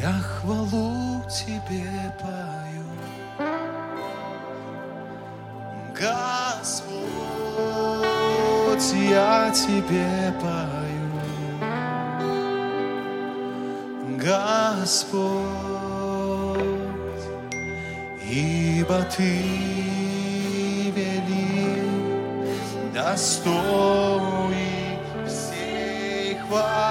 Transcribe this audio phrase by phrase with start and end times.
[0.00, 2.86] Я хвалу Тебе пою,
[5.92, 6.98] Господь,
[9.10, 11.10] я Тебе пою,
[14.18, 15.18] Господь,
[18.30, 19.32] ибо Ты
[20.94, 21.84] велик,
[22.94, 24.48] достоин
[25.26, 26.87] всей хвалы.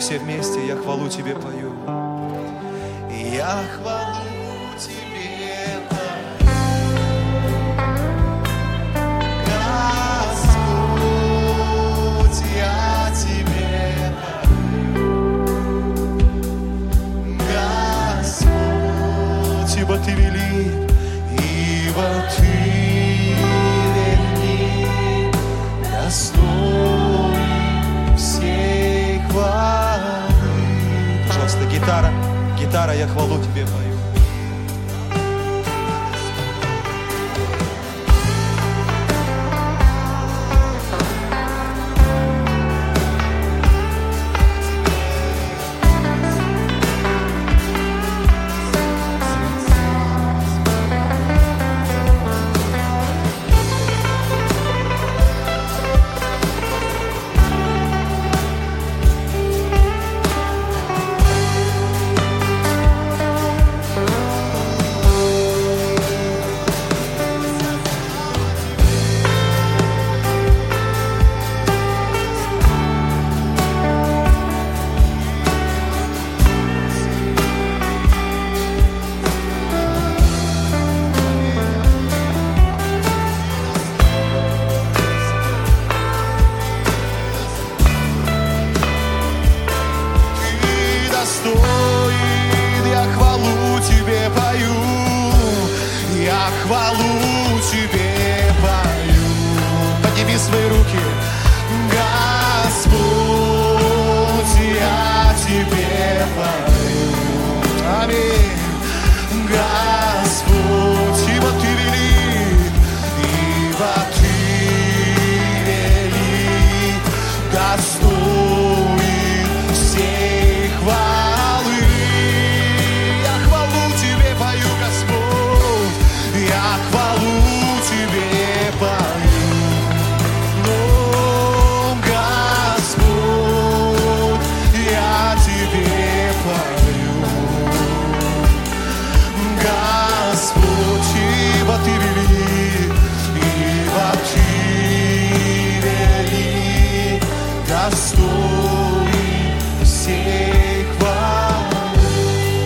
[0.00, 1.72] Все вместе, я хвалу Тебе пою.
[3.34, 3.99] Я хвалу
[33.00, 33.89] я хвалу Тебе пою.
[91.42, 94.74] Достоин, я хвалу тебе пою,
[96.22, 97.29] я хвалу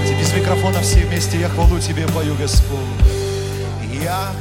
[0.05, 2.79] Теперь без микрофона все вместе я хвалу Тебе пою, Господь.
[4.03, 4.33] Я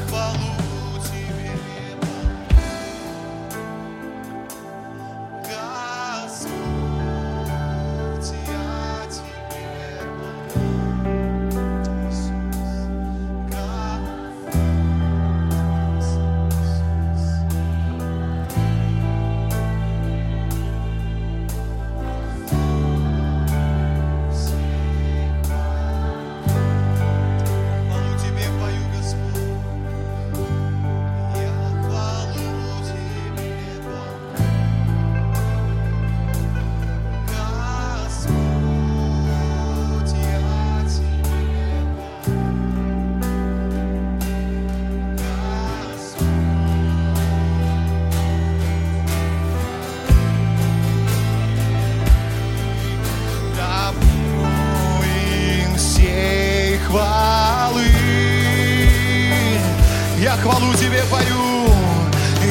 [60.43, 61.69] хвалу тебе пою,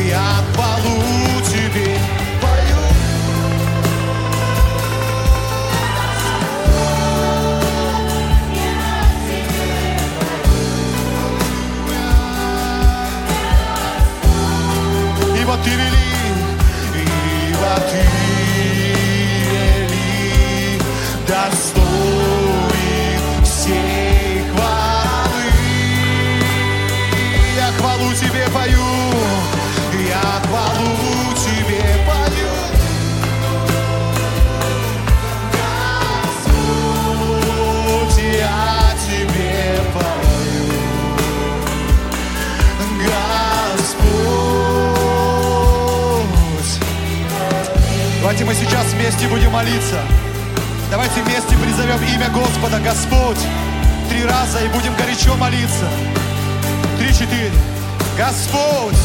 [0.08, 0.98] я хвалу
[1.44, 1.98] тебе
[2.40, 2.80] пою.
[15.38, 16.48] Ибо ты велик,
[16.94, 18.02] ибо ты
[19.50, 20.82] велик,
[21.28, 21.81] достоин
[48.52, 50.02] мы сейчас вместе будем молиться.
[50.90, 53.38] Давайте вместе призовем имя Господа, Господь.
[54.10, 55.88] Три раза и будем горячо молиться.
[56.98, 57.50] Три-четыре.
[58.18, 59.00] Господь,